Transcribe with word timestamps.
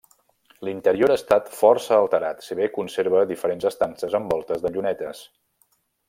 L'interior 0.67 1.11
ha 1.15 1.17
estat 1.19 1.51
força 1.57 1.99
alterat, 2.03 2.41
si 2.47 2.57
bé 2.61 2.69
conserva 2.79 3.21
diferents 3.35 3.69
estances 3.73 4.17
amb 4.21 4.35
voltes 4.37 4.65
de 4.65 4.73
llunetes. 4.77 5.23